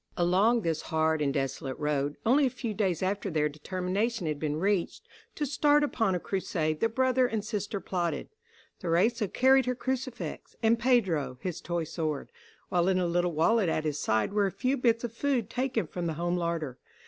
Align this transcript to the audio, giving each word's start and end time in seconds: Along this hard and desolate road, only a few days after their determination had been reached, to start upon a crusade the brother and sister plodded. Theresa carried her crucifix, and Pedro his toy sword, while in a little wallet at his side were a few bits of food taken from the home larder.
Along 0.17 0.61
this 0.61 0.81
hard 0.81 1.21
and 1.21 1.31
desolate 1.31 1.77
road, 1.77 2.17
only 2.25 2.47
a 2.47 2.49
few 2.49 2.73
days 2.73 3.03
after 3.03 3.29
their 3.29 3.47
determination 3.47 4.25
had 4.25 4.39
been 4.39 4.55
reached, 4.55 5.03
to 5.35 5.45
start 5.45 5.83
upon 5.83 6.15
a 6.15 6.19
crusade 6.19 6.79
the 6.79 6.89
brother 6.89 7.27
and 7.27 7.45
sister 7.45 7.79
plodded. 7.79 8.27
Theresa 8.79 9.27
carried 9.27 9.67
her 9.67 9.75
crucifix, 9.75 10.55
and 10.63 10.79
Pedro 10.79 11.37
his 11.41 11.61
toy 11.61 11.83
sword, 11.83 12.31
while 12.69 12.87
in 12.87 12.97
a 12.97 13.05
little 13.05 13.33
wallet 13.33 13.69
at 13.69 13.83
his 13.85 13.99
side 13.99 14.33
were 14.33 14.47
a 14.47 14.51
few 14.51 14.75
bits 14.75 15.03
of 15.03 15.13
food 15.13 15.51
taken 15.51 15.85
from 15.85 16.07
the 16.07 16.13
home 16.13 16.35
larder. 16.35 16.79